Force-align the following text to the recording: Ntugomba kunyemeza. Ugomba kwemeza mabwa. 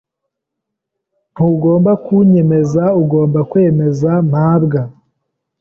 Ntugomba 1.31 1.91
kunyemeza. 2.05 2.83
Ugomba 3.01 3.39
kwemeza 3.51 4.11
mabwa. 4.31 4.81